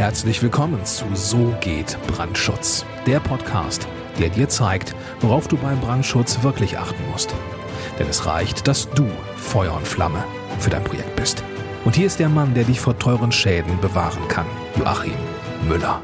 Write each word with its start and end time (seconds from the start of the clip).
Herzlich 0.00 0.42
willkommen 0.42 0.82
zu 0.86 1.04
So 1.12 1.54
geht 1.60 1.98
Brandschutz, 2.06 2.86
der 3.06 3.20
Podcast, 3.20 3.86
der 4.18 4.30
dir 4.30 4.48
zeigt, 4.48 4.94
worauf 5.20 5.46
du 5.46 5.58
beim 5.58 5.78
Brandschutz 5.78 6.42
wirklich 6.42 6.78
achten 6.78 7.06
musst. 7.10 7.34
Denn 7.98 8.08
es 8.08 8.24
reicht, 8.24 8.66
dass 8.66 8.88
du 8.88 9.06
Feuer 9.36 9.74
und 9.74 9.86
Flamme 9.86 10.24
für 10.58 10.70
dein 10.70 10.84
Projekt 10.84 11.14
bist. 11.16 11.44
Und 11.84 11.96
hier 11.96 12.06
ist 12.06 12.18
der 12.18 12.30
Mann, 12.30 12.54
der 12.54 12.64
dich 12.64 12.80
vor 12.80 12.98
teuren 12.98 13.30
Schäden 13.30 13.78
bewahren 13.82 14.26
kann, 14.28 14.46
Joachim 14.78 15.12
Müller. 15.68 16.00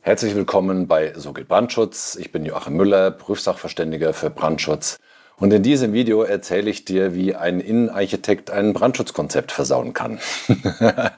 Herzlich 0.00 0.34
willkommen 0.34 0.88
bei 0.88 1.12
So 1.14 1.34
geht 1.34 1.48
Brandschutz. 1.48 2.16
Ich 2.18 2.32
bin 2.32 2.46
Joachim 2.46 2.78
Müller, 2.78 3.10
Prüfsachverständiger 3.10 4.14
für 4.14 4.30
Brandschutz. 4.30 4.98
Und 5.36 5.52
in 5.52 5.62
diesem 5.62 5.92
Video 5.92 6.22
erzähle 6.22 6.70
ich 6.70 6.86
dir, 6.86 7.14
wie 7.14 7.34
ein 7.34 7.60
Innenarchitekt 7.60 8.50
ein 8.50 8.72
Brandschutzkonzept 8.72 9.52
versauen 9.52 9.92
kann. 9.92 10.18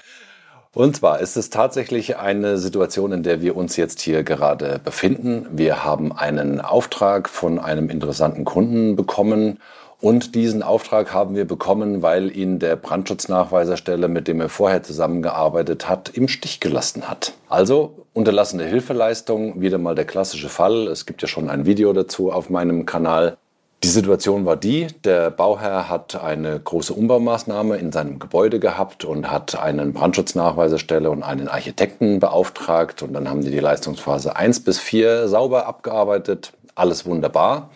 Und 0.75 0.97
zwar 0.97 1.21
ist 1.21 1.37
es 1.37 1.51
tatsächlich 1.51 2.17
eine 2.17 2.59
Situation, 2.59 3.13
in 3.13 3.23
der 3.23 3.41
wir 3.41 3.57
uns 3.57 3.77
jetzt 3.77 4.01
hier 4.01 4.25
gerade 4.25 4.81
befinden. 4.83 5.47
Wir 5.53 5.85
haben 5.85 6.13
einen 6.13 6.61
Auftrag 6.61 7.29
von 7.29 7.61
einem 7.61 7.91
interessanten 7.91 8.45
Kunden 8.45 8.97
bekommen 8.97 9.61
und 10.01 10.35
diesen 10.35 10.63
Auftrag 10.63 11.15
haben 11.15 11.37
wir 11.37 11.47
bekommen, 11.47 12.03
weil 12.03 12.37
ihn 12.37 12.59
der 12.59 12.77
Brandschutznachweiserstelle, 12.77 14.09
mit 14.09 14.27
dem 14.27 14.41
er 14.41 14.49
vorher 14.49 14.83
zusammengearbeitet 14.83 15.89
hat, 15.89 16.11
im 16.11 16.29
Stich 16.29 16.59
gelassen 16.61 17.09
hat. 17.09 17.33
Also 17.49 18.05
unterlassene 18.13 18.65
Hilfeleistung, 18.65 19.61
wieder 19.61 19.79
mal 19.79 19.95
der 19.95 20.05
klassische 20.05 20.49
Fall. 20.49 20.89
Es 20.89 21.07
gibt 21.07 21.23
ja 21.23 21.29
schon 21.29 21.49
ein 21.49 21.67
Video 21.67 21.93
dazu 21.93 22.33
auf 22.33 22.51
meinem 22.51 22.85
Kanal. 22.85 23.37
Die 23.85 23.91
Situation 23.91 24.47
war 24.47 24.57
die, 24.57 24.87
der 25.05 25.31
Bauherr 25.31 25.91
hat 25.91 26.17
eine 26.17 26.59
große 26.59 26.95
Umbaumaßnahme 26.95 27.77
in 27.77 27.93
seinem 27.93 28.19
Gebäude 28.19 28.59
gehabt 28.59 29.05
und 29.05 29.31
hat 29.31 29.61
einen 29.61 29.93
Brandschutznachweiserstelle 29.93 31.11
und 31.11 31.23
einen 31.23 31.49
Architekten 31.49 32.19
beauftragt 32.19 33.03
und 33.03 33.13
dann 33.13 33.29
haben 33.29 33.43
die 33.43 33.51
die 33.51 33.59
Leistungsphase 33.59 34.37
1 34.37 34.61
bis 34.61 34.79
4 34.79 35.29
sauber 35.29 35.67
abgearbeitet, 35.67 36.55
alles 36.75 37.05
wunderbar. 37.05 37.69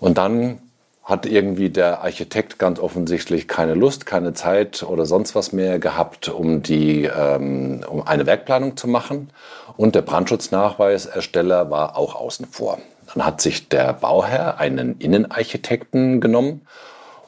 Und 0.00 0.18
dann 0.18 0.58
hat 1.04 1.26
irgendwie 1.26 1.70
der 1.70 2.02
Architekt 2.02 2.58
ganz 2.58 2.80
offensichtlich 2.80 3.46
keine 3.46 3.74
Lust, 3.74 4.06
keine 4.06 4.32
Zeit 4.32 4.82
oder 4.82 5.06
sonst 5.06 5.36
was 5.36 5.52
mehr 5.52 5.78
gehabt, 5.78 6.28
um, 6.28 6.64
die, 6.64 7.04
ähm, 7.04 7.84
um 7.88 8.04
eine 8.04 8.26
Werkplanung 8.26 8.76
zu 8.76 8.88
machen. 8.88 9.30
Und 9.76 9.94
der 9.94 10.02
Brandschutznachweisersteller 10.02 11.70
war 11.70 11.96
auch 11.96 12.16
außen 12.16 12.46
vor. 12.46 12.78
Dann 13.14 13.24
hat 13.24 13.40
sich 13.40 13.68
der 13.68 13.92
Bauherr 13.92 14.58
einen 14.58 14.98
Innenarchitekten 14.98 16.20
genommen 16.20 16.62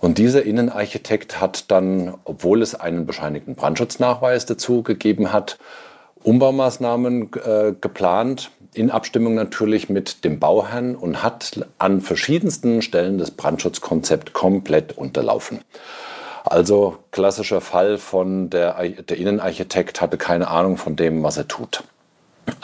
und 0.00 0.18
dieser 0.18 0.42
Innenarchitekt 0.42 1.40
hat 1.40 1.70
dann, 1.70 2.14
obwohl 2.24 2.62
es 2.62 2.74
einen 2.74 3.06
bescheinigten 3.06 3.54
Brandschutznachweis 3.54 4.46
dazu 4.46 4.82
gegeben 4.82 5.32
hat, 5.32 5.58
Umbaumaßnahmen 6.22 7.30
äh, 7.44 7.74
geplant, 7.80 8.50
in 8.74 8.90
Abstimmung 8.90 9.34
natürlich 9.34 9.88
mit 9.88 10.24
dem 10.24 10.38
Bauherrn 10.38 10.96
und 10.96 11.22
hat 11.22 11.66
an 11.78 12.00
verschiedensten 12.00 12.82
Stellen 12.82 13.16
das 13.16 13.30
Brandschutzkonzept 13.30 14.32
komplett 14.32 14.98
unterlaufen. 14.98 15.60
Also 16.44 16.98
klassischer 17.10 17.60
Fall 17.60 17.96
von 17.96 18.50
der, 18.50 18.74
der 18.88 19.16
Innenarchitekt 19.16 20.00
hatte 20.00 20.18
keine 20.18 20.48
Ahnung 20.48 20.76
von 20.76 20.94
dem, 20.94 21.22
was 21.22 21.36
er 21.36 21.48
tut. 21.48 21.84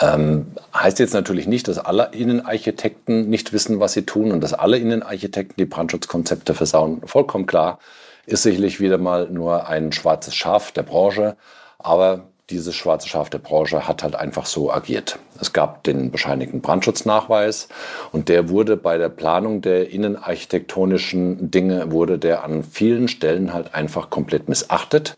Ähm, 0.01 0.53
heißt 0.75 0.99
jetzt 0.99 1.15
natürlich 1.15 1.47
nicht, 1.47 1.69
dass 1.69 1.79
alle 1.79 2.11
Innenarchitekten 2.13 3.29
nicht 3.29 3.53
wissen, 3.53 3.81
was 3.81 3.93
sie 3.93 4.03
tun 4.03 4.33
und 4.33 4.41
dass 4.41 4.55
alle 4.55 4.79
Innenarchitekten 4.79 5.57
die 5.59 5.67
Brandschutzkonzepte 5.67 6.55
versauen. 6.55 7.03
Vollkommen 7.05 7.47
klar. 7.47 7.79
Ist 8.27 8.43
sicherlich 8.43 8.81
wieder 8.81 8.99
mal 8.99 9.29
nur 9.29 9.69
ein 9.69 9.93
schwarzes 9.93 10.35
Schaf 10.35 10.73
der 10.73 10.85
Branche. 10.85 11.37
Aber 11.79 12.23
dieses 12.51 12.75
schwarze 12.75 13.09
Schaf 13.09 13.31
der 13.31 13.39
Branche 13.39 13.89
hat 13.89 14.03
halt 14.03 14.15
einfach 14.15 14.47
so 14.47 14.71
agiert. 14.71 15.19
Es 15.41 15.53
gab 15.53 15.85
den 15.85 16.11
bescheinigten 16.11 16.61
Brandschutznachweis 16.61 17.69
und 18.13 18.29
der 18.29 18.49
wurde 18.49 18.77
bei 18.77 18.99
der 18.99 19.09
Planung 19.09 19.63
der 19.63 19.91
innenarchitektonischen 19.91 21.51
Dinge, 21.51 21.91
wurde 21.91 22.19
der 22.19 22.45
an 22.45 22.63
vielen 22.63 23.09
Stellen 23.09 23.53
halt 23.53 23.75
einfach 23.75 24.11
komplett 24.11 24.49
missachtet. 24.49 25.17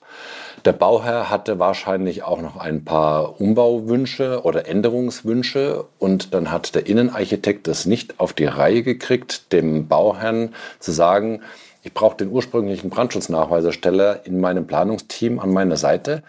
Der 0.65 0.73
Bauherr 0.73 1.29
hatte 1.29 1.59
wahrscheinlich 1.59 2.23
auch 2.23 2.41
noch 2.41 2.57
ein 2.57 2.87
paar 2.87 3.39
Umbauwünsche 3.39 4.45
oder 4.45 4.67
Änderungswünsche 4.67 5.85
und 5.99 6.33
dann 6.33 6.51
hat 6.51 6.75
der 6.75 6.87
Innenarchitekt 6.87 7.67
das 7.67 7.85
nicht 7.85 8.19
auf 8.19 8.33
die 8.33 8.47
Reihe 8.47 8.83
gekriegt, 8.83 9.53
dem 9.53 9.89
Bauherrn 9.89 10.55
zu 10.79 10.91
sagen, 10.91 11.43
ich 11.83 11.93
brauche 11.93 12.17
den 12.17 12.31
ursprünglichen 12.31 12.89
Brandschutznachweisersteller 12.89 14.25
in 14.25 14.41
meinem 14.41 14.67
Planungsteam 14.67 15.39
an 15.39 15.53
meiner 15.53 15.77
Seite, 15.77 16.23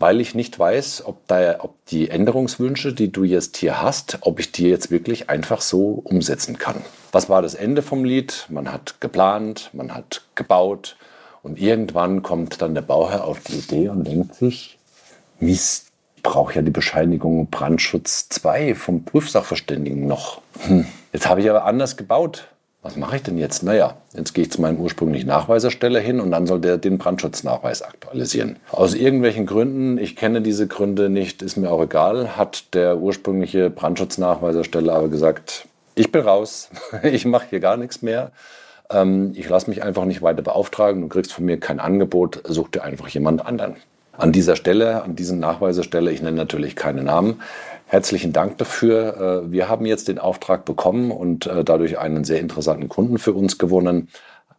weil 0.00 0.20
ich 0.20 0.34
nicht 0.34 0.58
weiß, 0.58 1.04
ob, 1.06 1.24
da, 1.28 1.60
ob 1.60 1.76
die 1.86 2.10
Änderungswünsche, 2.10 2.92
die 2.92 3.12
du 3.12 3.22
jetzt 3.22 3.56
hier 3.56 3.80
hast, 3.80 4.18
ob 4.22 4.40
ich 4.40 4.50
die 4.50 4.68
jetzt 4.68 4.90
wirklich 4.90 5.30
einfach 5.30 5.60
so 5.60 6.02
umsetzen 6.02 6.58
kann. 6.58 6.82
Was 7.12 7.28
war 7.28 7.40
das 7.40 7.54
Ende 7.54 7.82
vom 7.82 8.04
Lied? 8.04 8.46
Man 8.48 8.72
hat 8.72 9.00
geplant, 9.00 9.70
man 9.72 9.94
hat 9.94 10.22
gebaut, 10.34 10.96
und 11.46 11.60
irgendwann 11.60 12.24
kommt 12.24 12.60
dann 12.60 12.74
der 12.74 12.82
Bauherr 12.82 13.24
auf 13.24 13.38
die 13.40 13.54
Idee 13.54 13.88
und 13.88 14.04
denkt 14.04 14.34
sich, 14.34 14.78
Mist, 15.38 15.86
brauche 16.24 16.54
ja 16.54 16.62
die 16.62 16.72
Bescheinigung 16.72 17.46
Brandschutz 17.50 18.28
2 18.30 18.74
vom 18.74 19.04
Prüfsachverständigen 19.04 20.08
noch. 20.08 20.40
Hm, 20.66 20.86
jetzt 21.12 21.28
habe 21.28 21.40
ich 21.40 21.48
aber 21.48 21.64
anders 21.64 21.96
gebaut. 21.96 22.48
Was 22.82 22.96
mache 22.96 23.16
ich 23.16 23.22
denn 23.22 23.38
jetzt? 23.38 23.62
Naja, 23.62 23.96
jetzt 24.12 24.32
gehe 24.32 24.42
ich 24.42 24.50
zu 24.50 24.60
meinem 24.60 24.80
ursprünglichen 24.80 25.28
Nachweisersteller 25.28 26.00
hin 26.00 26.18
und 26.18 26.32
dann 26.32 26.48
soll 26.48 26.60
der 26.60 26.78
den 26.78 26.98
Brandschutznachweis 26.98 27.82
aktualisieren. 27.82 28.56
Aus 28.72 28.94
irgendwelchen 28.94 29.46
Gründen, 29.46 29.98
ich 29.98 30.16
kenne 30.16 30.42
diese 30.42 30.66
Gründe 30.66 31.08
nicht, 31.08 31.42
ist 31.42 31.56
mir 31.56 31.70
auch 31.70 31.82
egal, 31.82 32.36
hat 32.36 32.74
der 32.74 32.98
ursprüngliche 32.98 33.70
Brandschutznachweisersteller 33.70 34.94
aber 34.94 35.08
gesagt, 35.08 35.68
ich 35.94 36.10
bin 36.10 36.22
raus, 36.22 36.70
ich 37.04 37.24
mache 37.24 37.46
hier 37.50 37.60
gar 37.60 37.76
nichts 37.76 38.02
mehr. 38.02 38.32
Ähm, 38.90 39.32
ich 39.34 39.48
lasse 39.48 39.70
mich 39.70 39.82
einfach 39.82 40.04
nicht 40.04 40.22
weiter 40.22 40.42
beauftragen, 40.42 41.02
du 41.02 41.08
kriegst 41.08 41.32
von 41.32 41.44
mir 41.44 41.58
kein 41.58 41.80
Angebot, 41.80 42.42
such 42.44 42.68
dir 42.68 42.84
einfach 42.84 43.08
jemand 43.08 43.44
anderen. 43.44 43.76
An 44.12 44.32
dieser 44.32 44.56
Stelle, 44.56 45.02
an 45.02 45.14
diesen 45.14 45.40
Nachweisestelle, 45.40 46.10
ich 46.10 46.22
nenne 46.22 46.36
natürlich 46.36 46.74
keine 46.74 47.02
Namen, 47.02 47.42
herzlichen 47.86 48.32
Dank 48.32 48.58
dafür. 48.58 49.44
Äh, 49.46 49.52
wir 49.52 49.68
haben 49.68 49.86
jetzt 49.86 50.08
den 50.08 50.18
Auftrag 50.18 50.64
bekommen 50.64 51.10
und 51.10 51.46
äh, 51.46 51.64
dadurch 51.64 51.98
einen 51.98 52.24
sehr 52.24 52.40
interessanten 52.40 52.88
Kunden 52.88 53.18
für 53.18 53.32
uns 53.32 53.58
gewonnen. 53.58 54.08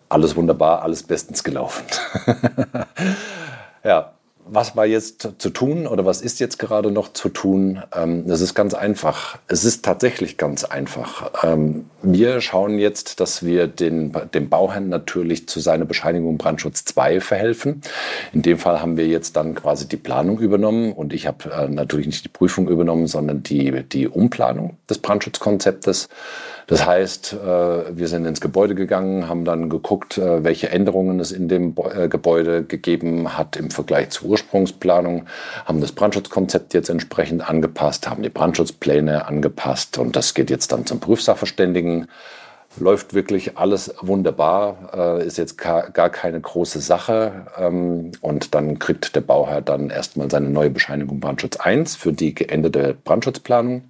Alles 0.09 0.35
wunderbar, 0.35 0.83
alles 0.83 1.03
bestens 1.03 1.43
gelaufen. 1.43 1.83
ja, 3.83 4.13
was 4.49 4.75
war 4.75 4.85
jetzt 4.85 5.29
zu 5.37 5.49
tun 5.49 5.87
oder 5.87 6.05
was 6.05 6.21
ist 6.21 6.39
jetzt 6.39 6.59
gerade 6.59 6.91
noch 6.91 7.13
zu 7.13 7.29
tun? 7.29 7.81
Ähm, 7.95 8.27
das 8.27 8.41
ist 8.41 8.53
ganz 8.53 8.73
einfach. 8.73 9.37
Es 9.47 9.63
ist 9.63 9.83
tatsächlich 9.83 10.37
ganz 10.37 10.63
einfach. 10.63 11.31
Ähm, 11.43 11.89
wir 12.01 12.41
schauen 12.41 12.79
jetzt, 12.79 13.19
dass 13.19 13.45
wir 13.45 13.67
den, 13.67 14.13
dem 14.33 14.49
Bauherrn 14.49 14.89
natürlich 14.89 15.47
zu 15.47 15.59
seiner 15.59 15.85
Bescheinigung 15.85 16.37
Brandschutz 16.37 16.85
2 16.85 17.21
verhelfen. 17.21 17.81
In 18.33 18.41
dem 18.41 18.57
Fall 18.57 18.81
haben 18.81 18.97
wir 18.97 19.07
jetzt 19.07 19.35
dann 19.35 19.55
quasi 19.55 19.87
die 19.87 19.97
Planung 19.97 20.39
übernommen 20.39 20.93
und 20.93 21.13
ich 21.13 21.27
habe 21.27 21.51
äh, 21.51 21.67
natürlich 21.67 22.07
nicht 22.07 22.25
die 22.25 22.29
Prüfung 22.29 22.69
übernommen, 22.69 23.07
sondern 23.07 23.43
die, 23.43 23.83
die 23.83 24.07
Umplanung 24.07 24.77
des 24.89 24.99
Brandschutzkonzeptes. 24.99 26.09
Das 26.67 26.85
heißt, 26.85 27.31
äh, 27.31 27.97
wir 27.97 28.09
sind 28.09 28.25
ins 28.25 28.41
Gebäude 28.41 28.75
gegangen, 28.75 29.29
haben 29.29 29.45
dann 29.45 29.69
geguckt, 29.69 30.17
äh, 30.17 30.43
welche 30.43 30.69
Änderungen 30.69 31.21
es 31.21 31.31
in 31.31 31.47
dem 31.47 31.73
äh, 31.95 32.09
Gebäude 32.09 32.63
gegeben 32.63 33.37
hat 33.37 33.55
im 33.55 33.71
Vergleich 33.71 34.09
zur 34.09 34.31
Ursprungsplanung, 34.31 35.27
haben 35.63 35.79
das 35.79 35.93
Brandschutzkonzept 35.93 36.73
jetzt 36.73 36.89
entsprechend 36.89 37.49
angepasst, 37.49 38.09
haben 38.09 38.21
die 38.21 38.29
Brandschutzpläne 38.29 39.25
angepasst 39.27 39.97
und 39.97 40.17
das 40.17 40.33
geht 40.33 40.49
jetzt 40.49 40.73
dann 40.73 40.85
zum 40.85 40.99
Prüfsachverständigen 40.99 42.07
läuft 42.79 43.15
wirklich 43.15 43.57
alles 43.57 43.95
wunderbar, 44.01 45.17
ist 45.25 45.39
jetzt 45.39 45.57
gar 45.57 46.09
keine 46.09 46.39
große 46.39 46.79
Sache. 46.79 47.47
Ähm, 47.57 48.11
und 48.21 48.53
dann 48.53 48.77
kriegt 48.77 49.15
der 49.15 49.21
Bauherr 49.21 49.61
dann 49.61 49.89
erstmal 49.89 50.29
seine 50.29 50.49
neue 50.49 50.69
Bescheinigung 50.69 51.19
Brandschutz 51.19 51.55
1 51.55 51.95
für 51.95 52.13
die 52.13 52.35
geendete 52.35 52.95
Brandschutzplanung. 53.03 53.89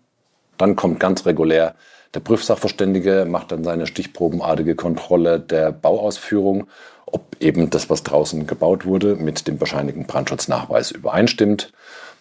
Dann 0.57 0.75
kommt 0.75 0.99
ganz 0.99 1.25
regulär 1.25 1.75
der 2.13 2.21
Prüfsachverständige 2.21 3.25
macht 3.29 3.51
dann 3.51 3.63
seine 3.63 3.85
stichprobenartige 3.85 4.75
Kontrolle 4.75 5.39
der 5.39 5.71
Bauausführung, 5.71 6.67
ob 7.05 7.35
eben 7.39 7.69
das, 7.69 7.89
was 7.89 8.03
draußen 8.03 8.47
gebaut 8.47 8.85
wurde, 8.85 9.15
mit 9.15 9.47
dem 9.47 9.57
bescheinigten 9.57 10.05
Brandschutznachweis 10.07 10.91
übereinstimmt. 10.91 11.71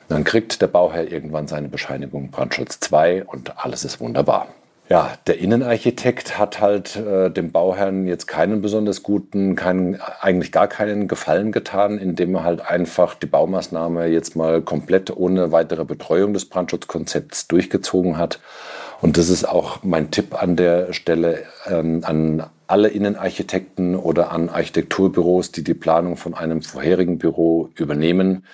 Dann 0.08 0.24
kriegt 0.24 0.60
der 0.60 0.66
Bauherr 0.66 1.10
irgendwann 1.10 1.48
seine 1.48 1.68
Bescheinigung 1.68 2.30
Brandschutz 2.30 2.78
2 2.80 3.24
und 3.24 3.64
alles 3.64 3.84
ist 3.84 4.00
wunderbar. 4.00 4.48
Ja, 4.88 5.14
der 5.26 5.38
Innenarchitekt 5.38 6.38
hat 6.38 6.60
halt 6.60 6.94
äh, 6.94 7.28
dem 7.28 7.50
Bauherrn 7.50 8.06
jetzt 8.06 8.28
keinen 8.28 8.62
besonders 8.62 9.02
guten, 9.02 9.56
keinen, 9.56 10.00
eigentlich 10.20 10.52
gar 10.52 10.68
keinen 10.68 11.08
Gefallen 11.08 11.50
getan, 11.50 11.98
indem 11.98 12.36
er 12.36 12.44
halt 12.44 12.60
einfach 12.60 13.16
die 13.16 13.26
Baumaßnahme 13.26 14.06
jetzt 14.06 14.36
mal 14.36 14.62
komplett 14.62 15.10
ohne 15.16 15.50
weitere 15.50 15.84
Betreuung 15.84 16.34
des 16.34 16.44
Brandschutzkonzepts 16.44 17.48
durchgezogen 17.48 18.16
hat. 18.16 18.38
Und 19.00 19.16
das 19.16 19.28
ist 19.28 19.48
auch 19.48 19.82
mein 19.82 20.12
Tipp 20.12 20.40
an 20.40 20.54
der 20.54 20.92
Stelle 20.92 21.42
ähm, 21.66 22.02
an 22.04 22.44
alle 22.68 22.88
Innenarchitekten 22.88 23.96
oder 23.96 24.30
an 24.30 24.48
Architekturbüros, 24.48 25.50
die 25.50 25.64
die 25.64 25.74
Planung 25.74 26.16
von 26.16 26.34
einem 26.34 26.62
vorherigen 26.62 27.18
Büro 27.18 27.70
übernehmen. 27.74 28.44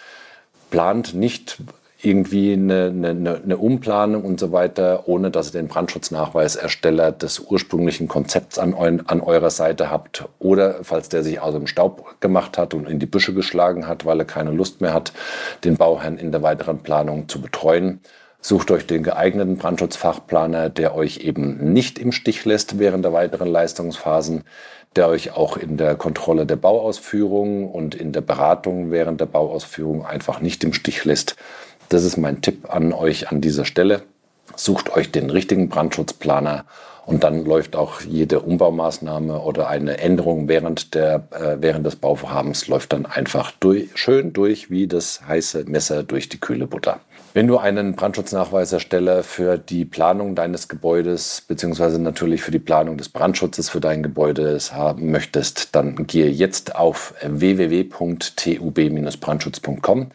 Plant 0.70 1.12
nicht 1.12 1.58
irgendwie 2.04 2.52
eine, 2.52 2.86
eine, 2.86 3.40
eine 3.42 3.56
Umplanung 3.56 4.24
und 4.24 4.40
so 4.40 4.50
weiter, 4.50 5.04
ohne 5.06 5.30
dass 5.30 5.48
ihr 5.48 5.60
den 5.60 5.68
Brandschutznachweisersteller 5.68 7.12
des 7.12 7.38
ursprünglichen 7.38 8.08
Konzepts 8.08 8.58
an, 8.58 8.74
eu 8.74 8.98
an 9.06 9.20
eurer 9.20 9.50
Seite 9.50 9.90
habt 9.90 10.24
oder 10.40 10.82
falls 10.82 11.08
der 11.08 11.22
sich 11.22 11.40
aus 11.40 11.54
dem 11.54 11.68
Staub 11.68 12.20
gemacht 12.20 12.58
hat 12.58 12.74
und 12.74 12.88
in 12.88 12.98
die 12.98 13.06
Büsche 13.06 13.34
geschlagen 13.34 13.86
hat, 13.86 14.04
weil 14.04 14.18
er 14.18 14.24
keine 14.24 14.50
Lust 14.50 14.80
mehr 14.80 14.92
hat, 14.92 15.12
den 15.62 15.76
Bauherrn 15.76 16.18
in 16.18 16.32
der 16.32 16.42
weiteren 16.42 16.80
Planung 16.80 17.28
zu 17.28 17.40
betreuen. 17.40 18.00
Sucht 18.40 18.72
euch 18.72 18.86
den 18.86 19.04
geeigneten 19.04 19.56
Brandschutzfachplaner, 19.56 20.68
der 20.68 20.96
euch 20.96 21.18
eben 21.18 21.72
nicht 21.72 22.00
im 22.00 22.10
Stich 22.10 22.44
lässt 22.44 22.80
während 22.80 23.04
der 23.04 23.12
weiteren 23.12 23.46
Leistungsphasen, 23.46 24.42
der 24.96 25.08
euch 25.08 25.36
auch 25.36 25.56
in 25.56 25.76
der 25.76 25.94
Kontrolle 25.94 26.44
der 26.44 26.56
Bauausführung 26.56 27.70
und 27.70 27.94
in 27.94 28.10
der 28.10 28.20
Beratung 28.20 28.90
während 28.90 29.20
der 29.20 29.26
Bauausführung 29.26 30.04
einfach 30.04 30.40
nicht 30.40 30.64
im 30.64 30.72
Stich 30.72 31.04
lässt. 31.04 31.36
Das 31.92 32.04
ist 32.04 32.16
mein 32.16 32.40
Tipp 32.40 32.72
an 32.72 32.94
euch 32.94 33.30
an 33.30 33.42
dieser 33.42 33.66
Stelle. 33.66 34.00
Sucht 34.56 34.96
euch 34.96 35.12
den 35.12 35.28
richtigen 35.28 35.68
Brandschutzplaner 35.68 36.64
und 37.04 37.22
dann 37.22 37.44
läuft 37.44 37.76
auch 37.76 38.00
jede 38.00 38.40
Umbaumaßnahme 38.40 39.42
oder 39.42 39.68
eine 39.68 39.98
Änderung 39.98 40.48
während, 40.48 40.94
der, 40.94 41.28
äh, 41.32 41.58
während 41.60 41.84
des 41.84 41.96
Bauvorhabens 41.96 42.66
läuft 42.68 42.94
dann 42.94 43.04
einfach 43.04 43.52
durch, 43.60 43.90
schön 43.94 44.32
durch 44.32 44.70
wie 44.70 44.86
das 44.86 45.20
heiße 45.28 45.64
Messer 45.66 46.02
durch 46.02 46.30
die 46.30 46.40
kühle 46.40 46.66
Butter. 46.66 47.00
Wenn 47.34 47.46
du 47.46 47.58
einen 47.58 47.94
Brandschutznachweisersteller 47.94 49.22
für 49.22 49.58
die 49.58 49.84
Planung 49.84 50.34
deines 50.34 50.68
Gebäudes 50.68 51.42
beziehungsweise 51.46 52.00
natürlich 52.00 52.40
für 52.40 52.52
die 52.52 52.58
Planung 52.58 52.96
des 52.96 53.10
Brandschutzes 53.10 53.68
für 53.68 53.80
dein 53.80 54.02
Gebäude 54.02 54.58
haben 54.72 55.10
möchtest, 55.10 55.74
dann 55.74 56.06
gehe 56.06 56.30
jetzt 56.30 56.74
auf 56.74 57.12
www.tub-brandschutz.com. 57.22 60.10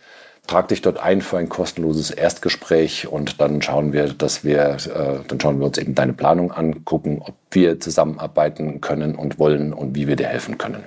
Trag 0.48 0.70
dich 0.70 0.82
dort 0.82 0.98
ein 0.98 1.22
für 1.22 1.38
ein 1.38 1.50
kostenloses 1.50 2.10
Erstgespräch 2.10 3.08
und 3.08 3.42
dann 3.42 3.62
schauen 3.62 3.92
wir, 3.92 4.14
dass 4.14 4.46
wir, 4.46 4.78
äh, 4.94 5.20
dann 5.28 5.42
schauen 5.42 5.60
wir 5.60 5.68
uns 5.68 5.78
eben 5.78 5.94
deine 5.94 6.14
Planung 6.14 6.54
angucken, 6.54 7.22
ob 7.22 7.36
wir 7.52 7.82
zusammenarbeiten 7.82 8.80
können 8.80 9.16
und 9.16 9.40
wollen 9.40 9.74
und 9.74 9.96
wie 9.96 10.08
wir 10.08 10.16
dir 10.16 10.28
helfen 10.28 10.58
können. 10.58 10.86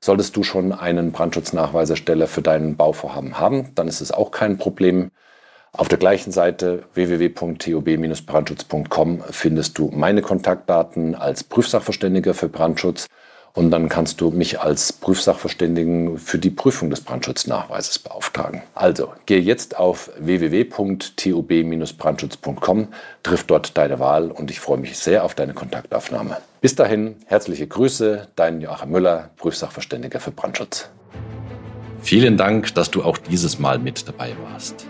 Solltest 0.00 0.36
du 0.36 0.42
schon 0.42 0.72
einen 0.72 1.12
Brandschutznachweisersteller 1.12 2.26
für 2.26 2.42
deinen 2.42 2.74
Bauvorhaben 2.76 3.38
haben, 3.38 3.72
dann 3.76 3.86
ist 3.86 4.00
es 4.00 4.10
auch 4.10 4.32
kein 4.32 4.58
Problem. 4.58 5.12
Auf 5.72 5.88
der 5.88 5.98
gleichen 5.98 6.32
Seite 6.32 6.82
www.tob-brandschutz.com 6.94 9.22
findest 9.30 9.78
du 9.78 9.92
meine 9.94 10.22
Kontaktdaten 10.22 11.14
als 11.14 11.44
Prüfsachverständiger 11.44 12.34
für 12.34 12.48
Brandschutz 12.48 13.06
und 13.52 13.70
dann 13.70 13.88
kannst 13.88 14.20
du 14.20 14.30
mich 14.30 14.60
als 14.60 14.92
Prüfsachverständigen 14.92 16.18
für 16.18 16.38
die 16.38 16.50
Prüfung 16.50 16.90
des 16.90 17.00
Brandschutznachweises 17.00 17.98
beauftragen. 17.98 18.62
Also, 18.74 19.12
gehe 19.26 19.40
jetzt 19.40 19.76
auf 19.76 20.10
www.tob-brandschutz.com, 20.18 22.88
triff 23.22 23.44
dort 23.44 23.76
deine 23.76 23.98
Wahl 23.98 24.30
und 24.30 24.50
ich 24.50 24.60
freue 24.60 24.78
mich 24.78 24.98
sehr 24.98 25.24
auf 25.24 25.34
deine 25.34 25.54
Kontaktaufnahme. 25.54 26.36
Bis 26.60 26.74
dahin, 26.74 27.16
herzliche 27.26 27.66
Grüße, 27.66 28.28
dein 28.36 28.60
Joachim 28.60 28.90
Müller, 28.90 29.30
Prüfsachverständiger 29.36 30.20
für 30.20 30.30
Brandschutz. 30.30 30.90
Vielen 32.02 32.36
Dank, 32.36 32.74
dass 32.74 32.90
du 32.90 33.02
auch 33.02 33.18
dieses 33.18 33.58
Mal 33.58 33.78
mit 33.78 34.08
dabei 34.08 34.34
warst. 34.50 34.86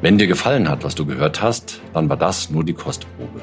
Wenn 0.00 0.18
dir 0.18 0.26
gefallen 0.26 0.68
hat, 0.68 0.82
was 0.82 0.94
du 0.94 1.06
gehört 1.06 1.42
hast, 1.42 1.80
dann 1.92 2.08
war 2.08 2.16
das 2.16 2.50
nur 2.50 2.64
die 2.64 2.74
Kostprobe. 2.74 3.42